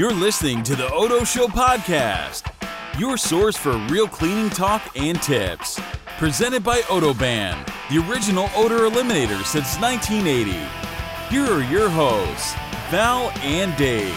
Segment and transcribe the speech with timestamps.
[0.00, 2.50] You're listening to the Odo Show podcast,
[2.98, 5.78] your source for real cleaning talk and tips.
[6.16, 10.52] Presented by Odoban, the original odor eliminator since 1980.
[11.28, 12.54] Here are your hosts,
[12.90, 14.16] Val and Dave.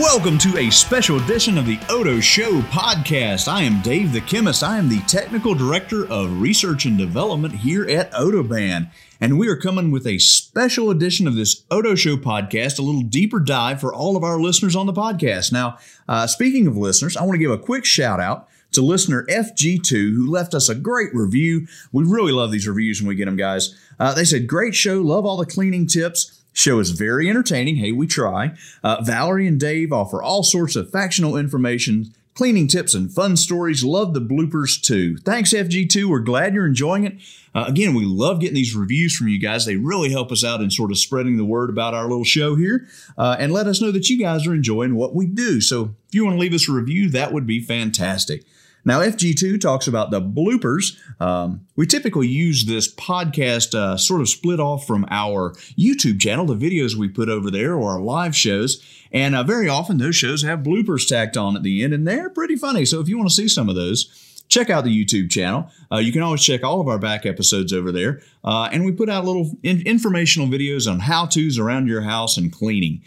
[0.00, 3.46] Welcome to a special edition of the Odo Show podcast.
[3.46, 4.64] I am Dave the Chemist.
[4.64, 8.88] I am the Technical Director of Research and Development here at Odoban.
[9.22, 13.02] And we are coming with a special edition of this Odo Show podcast, a little
[13.02, 15.52] deeper dive for all of our listeners on the podcast.
[15.52, 15.76] Now,
[16.08, 20.14] uh, speaking of listeners, I want to give a quick shout out to listener FG2
[20.14, 21.66] who left us a great review.
[21.92, 23.78] We really love these reviews when we get them, guys.
[23.98, 26.40] Uh, they said, Great show, love all the cleaning tips.
[26.54, 27.76] Show is very entertaining.
[27.76, 28.56] Hey, we try.
[28.82, 33.84] Uh, Valerie and Dave offer all sorts of factional information cleaning tips and fun stories.
[33.84, 35.16] Love the bloopers too.
[35.18, 36.06] Thanks, FG2.
[36.06, 37.18] We're glad you're enjoying it.
[37.54, 39.66] Uh, again, we love getting these reviews from you guys.
[39.66, 42.54] They really help us out in sort of spreading the word about our little show
[42.54, 42.86] here
[43.18, 45.60] uh, and let us know that you guys are enjoying what we do.
[45.60, 48.44] So if you want to leave us a review, that would be fantastic.
[48.84, 50.96] Now, FG2 talks about the bloopers.
[51.20, 56.46] Um, we typically use this podcast uh, sort of split off from our YouTube channel,
[56.46, 58.84] the videos we put over there, or our live shows.
[59.12, 62.30] And uh, very often those shows have bloopers tacked on at the end, and they're
[62.30, 62.84] pretty funny.
[62.84, 65.70] So if you want to see some of those, check out the YouTube channel.
[65.90, 68.20] Uh, you can always check all of our back episodes over there.
[68.44, 72.36] Uh, and we put out little in- informational videos on how to's around your house
[72.36, 73.02] and cleaning.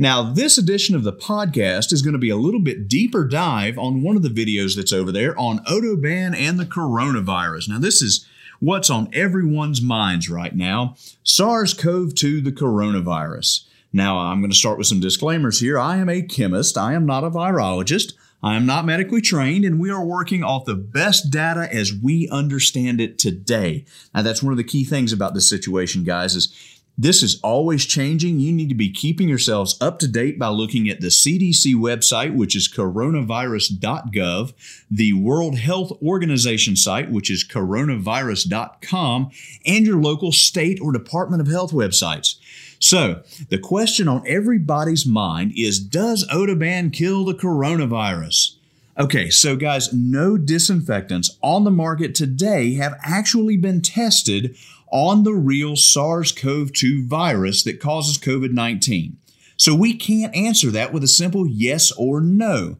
[0.00, 3.76] Now, this edition of the podcast is going to be a little bit deeper dive
[3.76, 7.68] on one of the videos that's over there on Odoban and the coronavirus.
[7.68, 8.26] Now, this is
[8.60, 13.66] what's on everyone's minds right now SARS CoV 2, the coronavirus.
[13.92, 15.78] Now, I'm going to start with some disclaimers here.
[15.78, 18.14] I am a chemist, I am not a virologist.
[18.42, 22.26] I am not medically trained, and we are working off the best data as we
[22.30, 23.84] understand it today.
[24.14, 27.86] Now, that's one of the key things about this situation, guys, is this is always
[27.86, 28.40] changing.
[28.40, 32.34] You need to be keeping yourselves up to date by looking at the CDC website,
[32.34, 34.52] which is coronavirus.gov,
[34.90, 39.30] the World Health Organization site, which is coronavirus.com,
[39.64, 42.34] and your local state or Department of Health websites.
[42.78, 48.56] So, the question on everybody's mind is Does Odoban kill the coronavirus?
[48.98, 54.54] Okay, so guys, no disinfectants on the market today have actually been tested
[54.90, 59.16] on the real SARS CoV 2 virus that causes COVID 19.
[59.56, 62.78] So we can't answer that with a simple yes or no.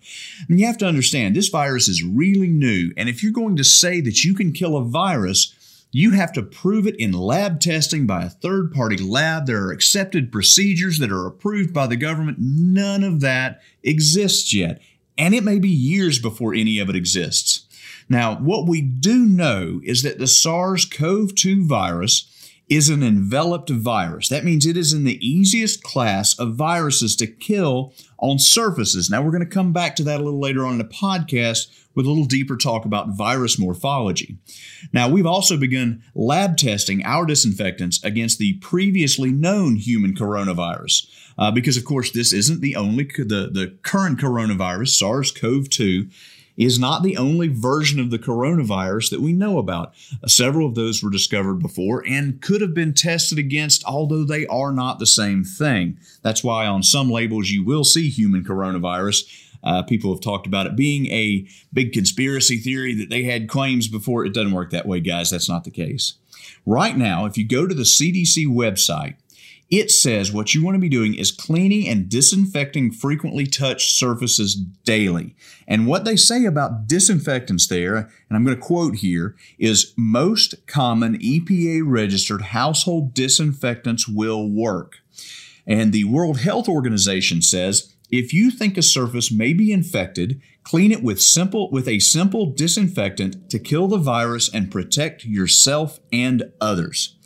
[0.48, 2.90] And you have to understand this virus is really new.
[2.96, 5.54] And if you're going to say that you can kill a virus,
[5.92, 9.44] you have to prove it in lab testing by a third party lab.
[9.44, 12.38] There are accepted procedures that are approved by the government.
[12.40, 14.80] None of that exists yet.
[15.18, 17.66] And it may be years before any of it exists.
[18.10, 22.26] Now, what we do know is that the SARS CoV 2 virus
[22.68, 24.28] is an enveloped virus.
[24.28, 29.08] That means it is in the easiest class of viruses to kill on surfaces.
[29.10, 31.68] Now, we're going to come back to that a little later on in the podcast
[31.94, 34.38] with a little deeper talk about virus morphology.
[34.92, 41.08] Now, we've also begun lab testing our disinfectants against the previously known human coronavirus.
[41.38, 46.08] Uh, because, of course, this isn't the only, the, the current coronavirus, SARS CoV 2,
[46.60, 49.94] is not the only version of the coronavirus that we know about.
[50.22, 54.46] Uh, several of those were discovered before and could have been tested against, although they
[54.46, 55.98] are not the same thing.
[56.20, 59.22] That's why on some labels you will see human coronavirus.
[59.64, 63.88] Uh, people have talked about it being a big conspiracy theory that they had claims
[63.88, 64.26] before.
[64.26, 65.30] It doesn't work that way, guys.
[65.30, 66.14] That's not the case.
[66.66, 69.14] Right now, if you go to the CDC website,
[69.70, 74.56] it says what you want to be doing is cleaning and disinfecting frequently touched surfaces
[74.56, 75.36] daily.
[75.68, 80.66] And what they say about disinfectants there, and I'm going to quote here, is most
[80.66, 84.98] common EPA registered household disinfectants will work.
[85.66, 90.90] And the World Health Organization says if you think a surface may be infected, clean
[90.90, 96.50] it with simple with a simple disinfectant to kill the virus and protect yourself and
[96.60, 97.16] others.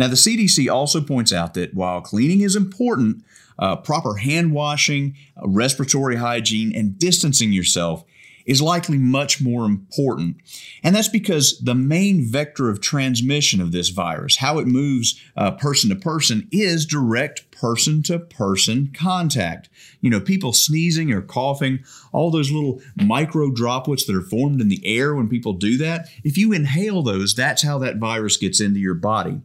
[0.00, 3.22] Now, the CDC also points out that while cleaning is important,
[3.58, 8.02] uh, proper hand washing, uh, respiratory hygiene, and distancing yourself
[8.46, 10.38] is likely much more important.
[10.82, 15.50] And that's because the main vector of transmission of this virus, how it moves uh,
[15.50, 19.68] person to person, is direct person to person contact.
[20.00, 21.80] You know, people sneezing or coughing,
[22.10, 26.08] all those little micro droplets that are formed in the air when people do that,
[26.24, 29.42] if you inhale those, that's how that virus gets into your body.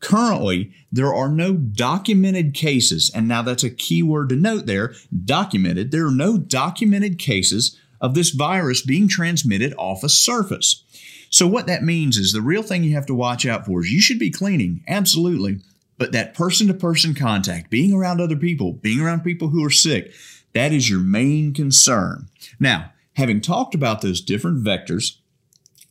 [0.00, 4.94] Currently, there are no documented cases, and now that's a key word to note there
[5.24, 5.90] documented.
[5.90, 10.84] There are no documented cases of this virus being transmitted off a surface.
[11.30, 13.90] So, what that means is the real thing you have to watch out for is
[13.90, 15.60] you should be cleaning, absolutely,
[15.98, 19.70] but that person to person contact, being around other people, being around people who are
[19.70, 20.12] sick,
[20.52, 22.28] That is your main concern.
[22.60, 25.16] Now, having talked about those different vectors,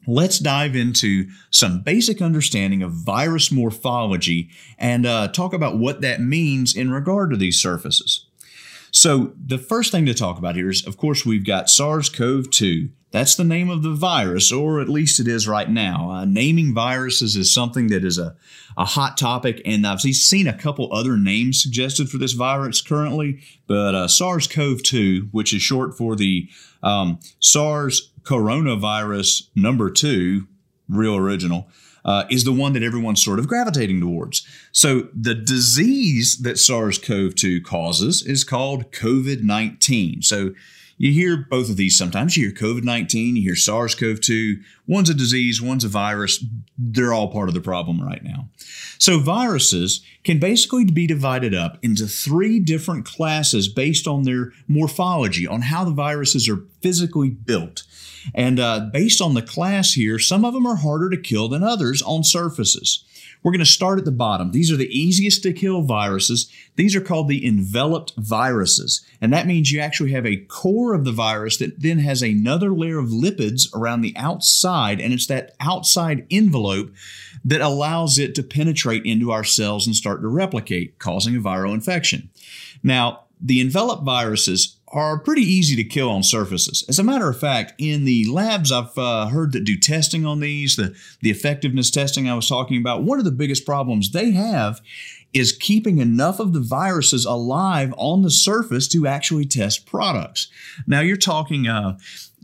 [0.07, 6.22] let's dive into some basic understanding of virus morphology and uh, talk about what that
[6.22, 8.25] means in regard to these surfaces.
[8.92, 12.50] So, the first thing to talk about here is, of course, we've got SARS CoV
[12.50, 12.88] 2.
[13.12, 16.10] That's the name of the virus, or at least it is right now.
[16.10, 18.38] Uh, naming viruses is something that is a,
[18.78, 23.42] a hot topic, and I've seen a couple other names suggested for this virus currently.
[23.68, 26.50] But uh, SARS CoV 2, which is short for the
[26.81, 30.48] um, SARS coronavirus number two,
[30.89, 31.68] real original,
[32.04, 34.45] uh, is the one that everyone's sort of gravitating towards.
[34.72, 40.22] So the disease that SARS CoV 2 causes is called COVID 19.
[40.22, 40.51] So
[40.98, 42.38] you hear both of these sometimes.
[42.38, 44.62] You hear COVID 19, you hear SARS CoV 2.
[44.88, 46.44] One's a disease, one's a virus.
[46.78, 48.50] They're all part of the problem right now.
[48.98, 55.46] So, viruses can basically be divided up into three different classes based on their morphology,
[55.46, 57.84] on how the viruses are physically built.
[58.34, 61.64] And uh, based on the class here, some of them are harder to kill than
[61.64, 63.04] others on surfaces.
[63.46, 64.54] We're going to start at the bottom.
[64.54, 66.52] These are the easiest to kill viruses.
[66.78, 69.06] These are called the enveloped viruses.
[69.22, 72.74] And that means you actually have a core of the virus that then has another
[72.74, 75.00] layer of lipids around the outside.
[75.00, 76.92] And it's that outside envelope
[77.44, 81.76] that allows it to penetrate into our cells and start to replicate, causing a viral
[81.76, 82.32] infection.
[82.82, 86.86] Now, the enveloped viruses are pretty easy to kill on surfaces.
[86.88, 90.40] As a matter of fact, in the labs I've uh, heard that do testing on
[90.40, 94.32] these, the, the effectiveness testing I was talking about, one of the biggest problems they
[94.32, 94.82] have
[95.34, 100.48] is keeping enough of the viruses alive on the surface to actually test products.
[100.88, 101.98] Now, you're talking uh,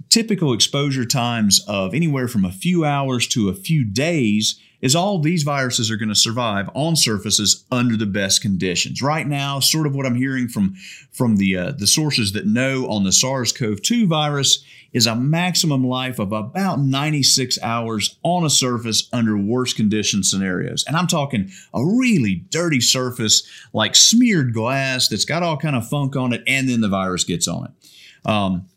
[0.09, 5.19] typical exposure times of anywhere from a few hours to a few days is all
[5.19, 9.01] these viruses are going to survive on surfaces under the best conditions.
[9.01, 10.75] Right now, sort of what I'm hearing from
[11.11, 14.63] from the uh, the sources that know on the SARS-CoV-2 virus
[14.93, 20.83] is a maximum life of about 96 hours on a surface under worst condition scenarios.
[20.85, 25.87] And I'm talking a really dirty surface like smeared glass that's got all kind of
[25.87, 28.29] funk on it and then the virus gets on it.
[28.29, 28.67] Um,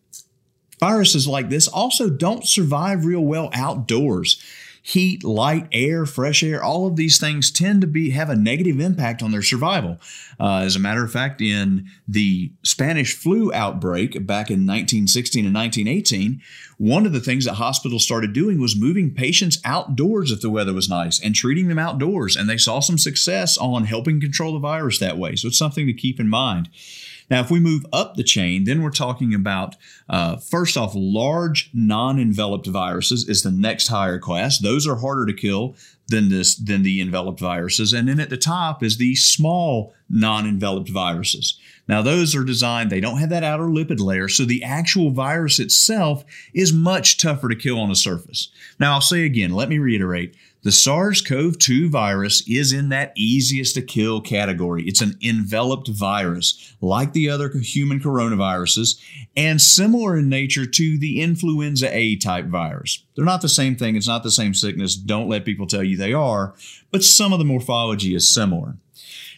[0.79, 4.41] viruses like this also don't survive real well outdoors
[4.87, 8.79] heat, light, air, fresh air, all of these things tend to be have a negative
[8.79, 9.99] impact on their survival.
[10.39, 15.55] Uh, as a matter of fact, in the Spanish flu outbreak back in 1916 and
[15.55, 16.43] 1918,
[16.77, 20.75] one of the things that hospitals started doing was moving patients outdoors if the weather
[20.75, 22.37] was nice and treating them outdoors.
[22.37, 25.35] And they saw some success on helping control the virus that way.
[25.35, 26.69] So it's something to keep in mind.
[27.31, 29.77] Now, if we move up the chain, then we're talking about
[30.09, 34.59] uh, first off, large non enveloped viruses is the next higher class.
[34.59, 35.77] Those are harder to kill
[36.09, 37.93] than this than the enveloped viruses.
[37.93, 41.59] And then at the top is the small non-enveloped viruses.
[41.89, 45.59] Now those are designed, they don't have that outer lipid layer, so the actual virus
[45.59, 46.25] itself
[46.55, 48.49] is much tougher to kill on a surface.
[48.79, 53.13] Now I'll say again, let me reiterate, the SARS CoV 2 virus is in that
[53.17, 54.83] easiest to kill category.
[54.85, 58.99] It's an enveloped virus, like the other human coronaviruses,
[59.37, 63.05] and similar in nature to the influenza A type virus.
[63.15, 64.97] They're not the same thing, it's not the same sickness.
[64.97, 66.55] Don't let people tell you they are,
[66.91, 68.77] but some of the morphology is similar.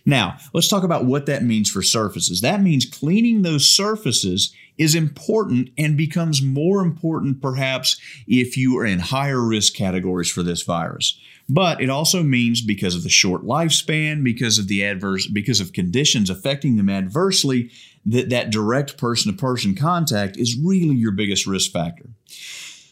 [0.08, 2.40] Now, let's talk about what that means for surfaces.
[2.40, 8.84] That means cleaning those surfaces is important and becomes more important perhaps if you are
[8.84, 11.18] in higher risk categories for this virus.
[11.48, 15.72] But it also means because of the short lifespan, because of the adverse, because of
[15.72, 17.70] conditions affecting them adversely,
[18.04, 22.06] that that direct person to person contact is really your biggest risk factor.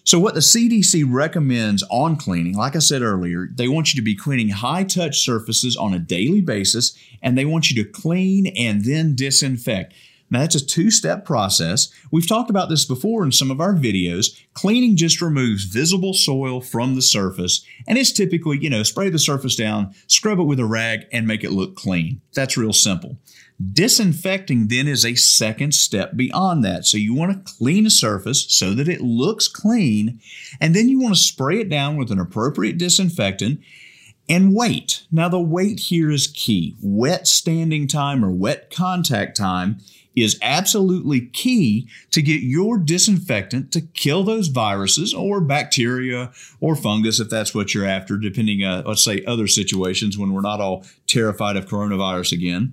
[0.07, 4.05] So, what the CDC recommends on cleaning, like I said earlier, they want you to
[4.05, 8.49] be cleaning high touch surfaces on a daily basis, and they want you to clean
[8.49, 9.95] and then disinfect.
[10.35, 11.91] Now, that's a two step process.
[12.11, 14.37] We've talked about this before in some of our videos.
[14.53, 19.19] Cleaning just removes visible soil from the surface, and it's typically, you know, spray the
[19.21, 22.21] surface down, scrub it with a rag, and make it look clean.
[22.35, 23.19] That's real simple.
[23.73, 26.85] Disinfecting then is a second step beyond that.
[26.85, 30.21] So you want to clean a surface so that it looks clean,
[30.61, 33.61] and then you want to spray it down with an appropriate disinfectant
[34.29, 35.05] and wait.
[35.13, 36.77] Now, the wait here is key.
[36.81, 39.79] Wet standing time or wet contact time
[40.17, 47.19] is absolutely key to get your disinfectant to kill those viruses or bacteria or fungus
[47.19, 50.85] if that's what you're after, depending, uh, let's say, other situations when we're not all
[51.07, 52.73] terrified of coronavirus again.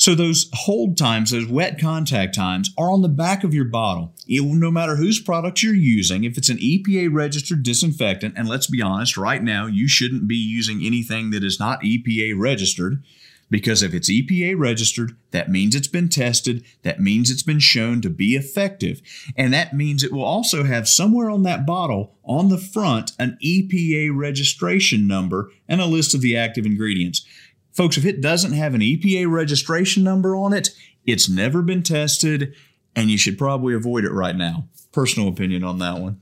[0.00, 4.14] So those hold times, those wet contact times, are on the back of your bottle.
[4.26, 8.66] It, no matter whose product you're using, if it's an EPA registered disinfectant, and let's
[8.66, 13.02] be honest, right now you shouldn't be using anything that is not EPA registered
[13.50, 18.00] because if it's EPA registered, that means it's been tested, that means it's been shown
[18.00, 19.02] to be effective,
[19.36, 23.36] and that means it will also have somewhere on that bottle on the front an
[23.44, 27.26] EPA registration number and a list of the active ingredients.
[27.72, 30.70] Folks, if it doesn't have an EPA registration number on it,
[31.04, 32.54] it's never been tested,
[32.94, 34.68] and you should probably avoid it right now.
[34.92, 36.20] Personal opinion on that one.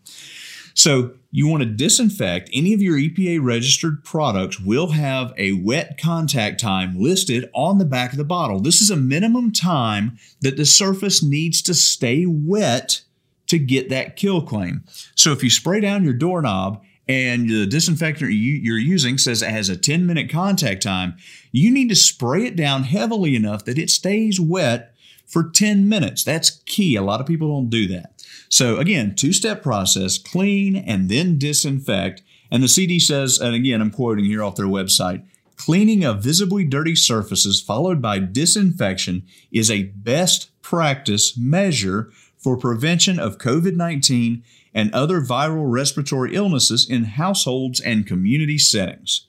[0.74, 6.00] So, you want to disinfect any of your EPA registered products will have a wet
[6.00, 8.60] contact time listed on the back of the bottle.
[8.60, 13.02] This is a minimum time that the surface needs to stay wet
[13.48, 14.84] to get that kill claim.
[15.14, 19.70] So if you spray down your doorknob and the disinfectant you're using says it has
[19.70, 21.16] a 10 minute contact time,
[21.50, 24.94] you need to spray it down heavily enough that it stays wet
[25.26, 26.22] for 10 minutes.
[26.22, 26.96] That's key.
[26.96, 28.22] A lot of people don't do that.
[28.50, 32.22] So again, two-step process, clean and then disinfect.
[32.50, 35.24] And the CD says, and again, I'm quoting here off their website,
[35.56, 42.10] cleaning of visibly dirty surfaces followed by disinfection is a best practice measure
[42.48, 49.26] for prevention of COVID-19 and other viral respiratory illnesses in households and community settings.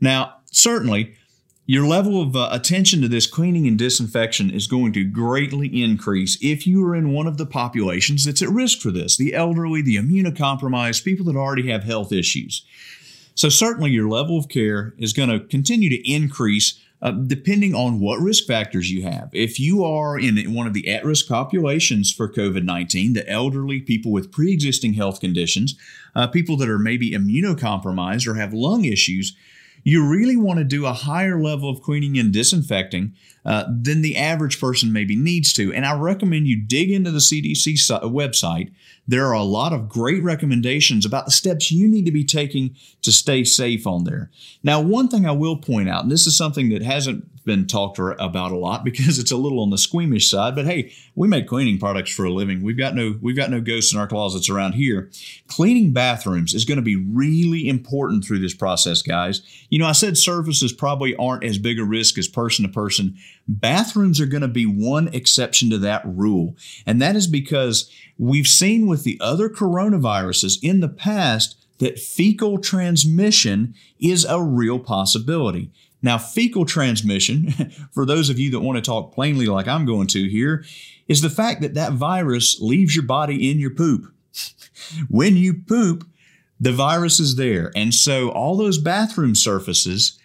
[0.00, 1.16] Now, certainly,
[1.66, 6.38] your level of uh, attention to this cleaning and disinfection is going to greatly increase
[6.40, 9.82] if you are in one of the populations that's at risk for this the elderly,
[9.82, 12.64] the immunocompromised, people that already have health issues.
[13.34, 18.00] So, certainly, your level of care is going to continue to increase uh, depending on
[18.00, 19.28] what risk factors you have.
[19.32, 23.80] If you are in one of the at risk populations for COVID 19, the elderly,
[23.80, 25.76] people with pre existing health conditions,
[26.14, 29.36] uh, people that are maybe immunocompromised or have lung issues,
[29.86, 33.14] you really want to do a higher level of cleaning and disinfecting
[33.44, 35.72] uh, than the average person maybe needs to.
[35.72, 37.76] And I recommend you dig into the CDC
[38.10, 38.72] website.
[39.06, 42.74] There are a lot of great recommendations about the steps you need to be taking
[43.02, 44.28] to stay safe on there.
[44.64, 47.98] Now, one thing I will point out, and this is something that hasn't been talked
[47.98, 50.54] about a lot because it's a little on the squeamish side.
[50.54, 52.62] But hey, we make cleaning products for a living.
[52.62, 55.10] We've got no we've got no ghosts in our closets around here.
[55.46, 59.40] Cleaning bathrooms is going to be really important through this process, guys.
[59.70, 63.16] You know, I said surfaces probably aren't as big a risk as person to person.
[63.48, 68.46] Bathrooms are going to be one exception to that rule, and that is because we've
[68.46, 75.70] seen with the other coronaviruses in the past that fecal transmission is a real possibility.
[76.02, 77.50] Now, fecal transmission,
[77.92, 80.64] for those of you that want to talk plainly like I'm going to here,
[81.08, 84.12] is the fact that that virus leaves your body in your poop.
[85.08, 86.06] when you poop,
[86.58, 87.70] the virus is there.
[87.76, 90.18] And so all those bathroom surfaces,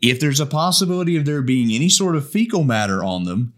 [0.00, 3.54] if there's a possibility of there being any sort of fecal matter on them,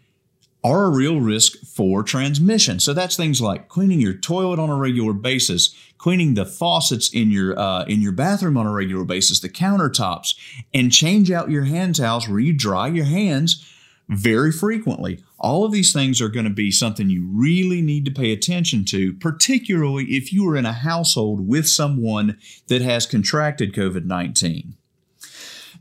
[0.64, 2.80] are a real risk for transmission.
[2.80, 7.30] So that's things like cleaning your toilet on a regular basis, cleaning the faucets in
[7.30, 10.34] your uh, in your bathroom on a regular basis, the countertops,
[10.74, 13.64] and change out your hand towels where you dry your hands
[14.08, 15.22] very frequently.
[15.38, 18.84] All of these things are going to be something you really need to pay attention
[18.86, 24.76] to, particularly if you are in a household with someone that has contracted COVID 19.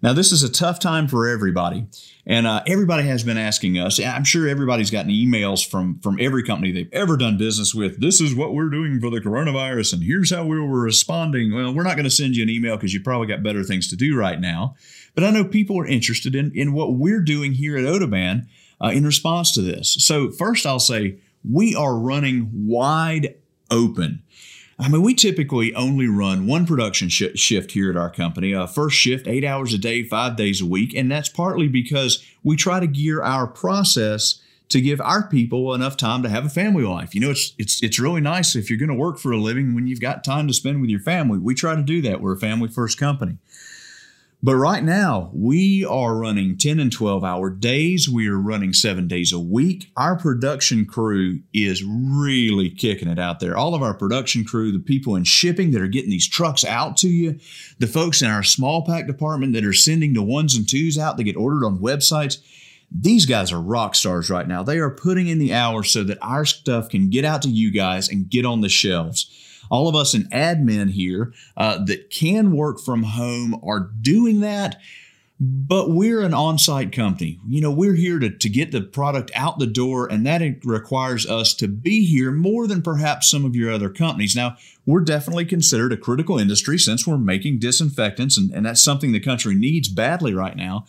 [0.02, 1.88] Now, this is a tough time for everybody.
[2.28, 4.00] And uh, everybody has been asking us.
[4.00, 8.02] I'm sure everybody's gotten emails from from every company they've ever done business with.
[8.02, 11.54] This is what we're doing for the coronavirus, and here's how we were responding.
[11.54, 13.88] Well, we're not going to send you an email because you probably got better things
[13.90, 14.76] to do right now.
[15.14, 18.48] But I know people are interested in in what we're doing here at Odoban
[18.84, 19.96] uh, in response to this.
[20.00, 23.36] So first, I'll say we are running wide
[23.70, 24.24] open.
[24.78, 28.54] I mean, we typically only run one production sh- shift here at our company.
[28.54, 30.94] Uh, first shift, eight hours a day, five days a week.
[30.94, 35.96] And that's partly because we try to gear our process to give our people enough
[35.96, 37.16] time to have a family life.
[37.16, 39.76] You know, it's it's it's really nice if you're going to work for a living
[39.76, 41.38] when you've got time to spend with your family.
[41.38, 42.20] We try to do that.
[42.20, 43.38] We're a family first company.
[44.44, 48.08] But right now, we are running 10 and 12 hour days.
[48.08, 49.92] We are running seven days a week.
[49.98, 53.58] Our production crew is really kicking it out there.
[53.58, 56.98] All of our production crew, the people in shipping that are getting these trucks out
[56.98, 57.40] to you,
[57.80, 61.18] the folks in our small pack department that are sending the ones and twos out
[61.18, 62.38] that get ordered on websites.
[62.92, 64.62] These guys are rock stars right now.
[64.62, 67.72] They are putting in the hours so that our stuff can get out to you
[67.72, 72.52] guys and get on the shelves all of us in admin here uh, that can
[72.52, 74.80] work from home are doing that.
[75.38, 77.42] But we're an on site company.
[77.46, 81.30] You know, we're here to, to get the product out the door, and that requires
[81.30, 84.34] us to be here more than perhaps some of your other companies.
[84.34, 84.56] Now,
[84.86, 89.20] we're definitely considered a critical industry since we're making disinfectants, and, and that's something the
[89.20, 90.86] country needs badly right now.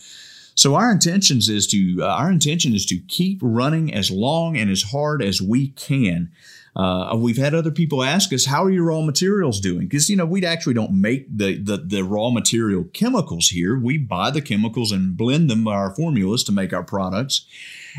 [0.57, 4.71] So our intentions is to uh, our intention is to keep running as long and
[4.71, 6.33] as hard as we can.
[6.75, 10.17] Uh, we've had other people ask us, "How are your raw materials doing?" Because you
[10.17, 13.79] know we actually don't make the, the the raw material chemicals here.
[13.79, 17.47] We buy the chemicals and blend them by our formulas to make our products.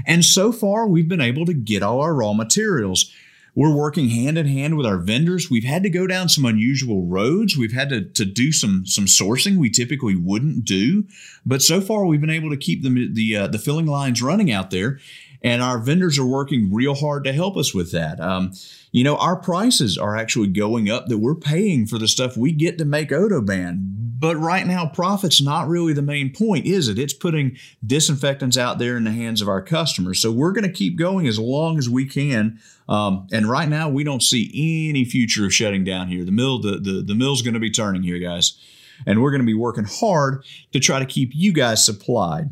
[0.06, 3.12] And so far, we've been able to get all our raw materials.
[3.58, 5.50] We're working hand in hand with our vendors.
[5.50, 7.58] We've had to go down some unusual roads.
[7.58, 11.06] We've had to, to do some some sourcing we typically wouldn't do,
[11.44, 14.52] but so far we've been able to keep the the uh, the filling lines running
[14.52, 15.00] out there
[15.42, 18.20] and our vendors are working real hard to help us with that.
[18.20, 18.54] Um,
[18.92, 22.52] you know, our prices are actually going up that we're paying for the stuff we
[22.52, 23.97] get to make Odoban.
[24.20, 26.98] But right now, profit's not really the main point, is it?
[26.98, 30.20] It's putting disinfectants out there in the hands of our customers.
[30.20, 32.60] So we're going to keep going as long as we can.
[32.90, 36.24] Um, and right now, we don't see any future of shutting down here.
[36.24, 38.58] The mill, the the, the mill's going to be turning here, guys,
[39.06, 42.50] and we're going to be working hard to try to keep you guys supplied.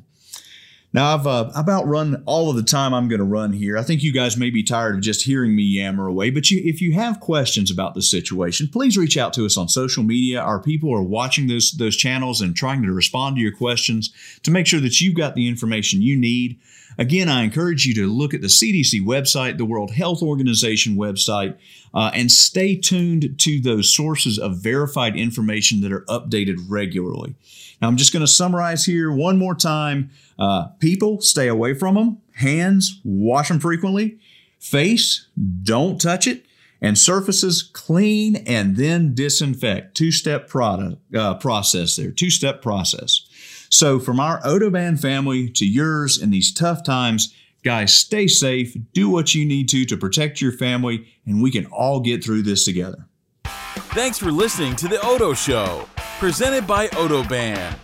[0.96, 3.78] Now, I've uh, about run all of the time I'm going to run here.
[3.78, 6.62] I think you guys may be tired of just hearing me yammer away, but you,
[6.64, 10.40] if you have questions about the situation, please reach out to us on social media.
[10.40, 14.10] Our people are watching those, those channels and trying to respond to your questions
[14.44, 16.62] to make sure that you've got the information you need.
[16.98, 21.58] Again, I encourage you to look at the CDC website, the World Health Organization website,
[21.96, 27.36] uh, and stay tuned to those sources of verified information that are updated regularly.
[27.82, 30.12] Now, I'm just going to summarize here one more time.
[30.38, 32.18] Uh, people, stay away from them.
[32.34, 34.20] Hands, wash them frequently.
[34.60, 35.28] Face,
[35.64, 36.46] don't touch it.
[36.82, 39.96] And surfaces, clean and then disinfect.
[39.96, 42.12] Two step product uh, process there.
[42.12, 43.26] Two step process.
[43.70, 47.34] So, from our Odoban family to yours in these tough times,
[47.66, 51.66] guys, stay safe, do what you need to to protect your family, and we can
[51.66, 53.08] all get through this together.
[53.44, 57.76] Thanks for listening to The Odo Show, presented by Odoban.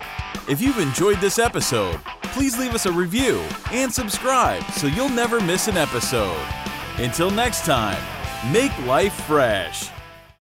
[0.47, 3.39] If you've enjoyed this episode, please leave us a review
[3.71, 6.45] and subscribe so you'll never miss an episode.
[6.97, 8.01] Until next time,
[8.51, 9.89] make life fresh.